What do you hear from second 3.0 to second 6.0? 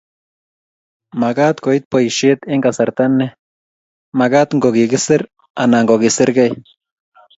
ne. Magat ngo kikiser anan ko